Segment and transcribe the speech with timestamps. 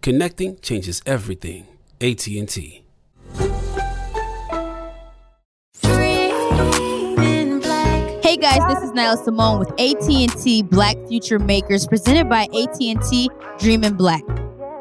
[0.00, 1.66] Connecting changes everything.
[2.00, 2.84] AT&T.
[8.22, 13.82] Hey guys, this is Nyla Simone with AT&T Black Future Makers presented by AT&T Dream
[13.82, 14.22] in Black.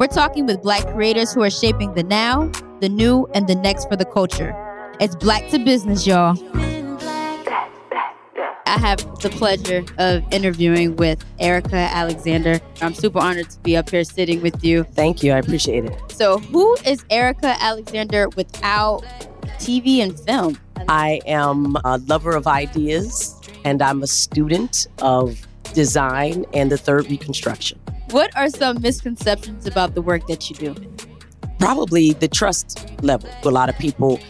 [0.00, 3.88] We're talking with black creators who are shaping the now, the new, and the next
[3.88, 4.52] for the culture.
[4.98, 6.34] It's black to business, y'all.
[8.66, 12.60] I have the pleasure of interviewing with Erika Alexander.
[12.80, 14.84] I'm super honored to be up here sitting with you.
[14.84, 15.32] Thank you.
[15.32, 16.12] I appreciate it.
[16.12, 19.02] So, who is Erika Alexander without
[19.58, 20.58] TV and film?
[20.88, 27.10] I am a lover of ideas and I'm a student of design and the third
[27.10, 27.78] reconstruction.
[28.10, 30.74] What are some misconceptions about the work that you do?
[31.58, 33.30] Probably the trust level.
[33.44, 34.20] A lot of people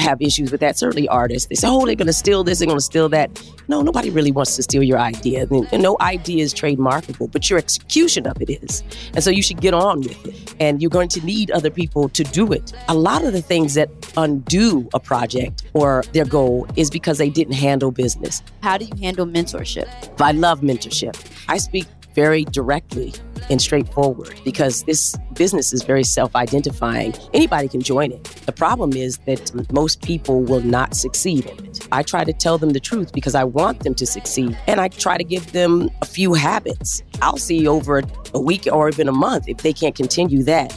[0.00, 0.78] have issues with that.
[0.78, 1.48] Certainly artists.
[1.48, 3.42] They say, oh, they're going to steal this, they're going to steal that.
[3.68, 5.46] No, nobody really wants to steal your idea.
[5.72, 8.82] No idea is trademarkable, but your execution of it is.
[9.14, 10.54] And so you should get on with it.
[10.58, 12.72] And you're going to need other people to do it.
[12.88, 17.30] A lot of the things that undo a project or their goal is because they
[17.30, 18.42] didn't handle business.
[18.62, 19.88] How do you handle mentorship?
[20.20, 21.16] I love mentorship.
[21.48, 23.14] I speak very directly
[23.50, 27.14] and straightforward because this business is very self identifying.
[27.34, 28.24] Anybody can join it.
[28.46, 31.86] The problem is that most people will not succeed in it.
[31.92, 34.88] I try to tell them the truth because I want them to succeed and I
[34.88, 37.02] try to give them a few habits.
[37.20, 38.02] I'll see over
[38.34, 40.72] a week or even a month if they can't continue that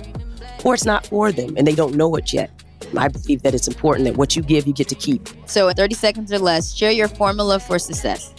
[0.63, 2.49] or it's not for them and they don't know it yet.
[2.97, 5.27] I believe that it's important that what you give, you get to keep.
[5.45, 8.33] So, in 30 seconds or less, share your formula for success.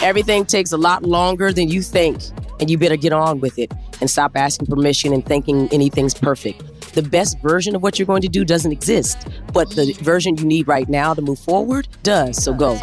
[0.00, 2.20] Everything takes a lot longer than you think,
[2.62, 6.62] and you better get on with it and stop asking permission and thinking anything's perfect.
[6.94, 10.44] The best version of what you're going to do doesn't exist, but the version you
[10.44, 12.42] need right now to move forward does.
[12.42, 12.76] So go.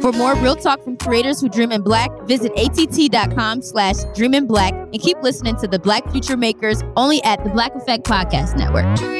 [0.00, 4.46] For more real talk from creators who dream in black, visit att.com slash dream in
[4.46, 8.56] black and keep listening to the Black Future Makers only at the Black Effect Podcast
[8.56, 9.19] Network.